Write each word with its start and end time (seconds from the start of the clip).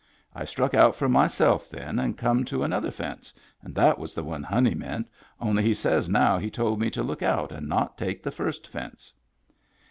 I 0.33 0.45
struck 0.45 0.73
out 0.73 0.95
for 0.95 1.07
myself 1.07 1.69
then 1.69 1.99
and 1.99 2.17
come 2.17 2.43
to 2.45 2.63
another 2.63 2.89
fence 2.89 3.31
and 3.61 3.75
that 3.75 3.99
was 3.99 4.15
the 4.15 4.23
one 4.23 4.41
Honey 4.41 4.73
meant, 4.73 5.07
only 5.39 5.61
he 5.61 5.75
says 5.75 6.09
now 6.09 6.39
he 6.39 6.49
told 6.49 6.79
me 6.79 6.89
to 6.89 7.03
look 7.03 7.21
out 7.21 7.51
and 7.51 7.69
not 7.69 7.99
take 7.99 8.23
the 8.23 8.31
first 8.31 8.65
fence. 8.67 9.13